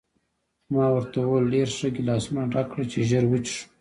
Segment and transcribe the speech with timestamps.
[0.73, 3.61] ما ورته وویل: ډېر ښه، ګیلاسونه ډک کړه چې ژر وڅښو.